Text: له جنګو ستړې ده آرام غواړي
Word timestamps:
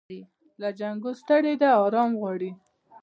له 0.61 0.69
جنګو 0.79 1.11
ستړې 1.21 1.53
ده 1.61 1.69
آرام 1.83 2.11
غواړي 2.21 2.51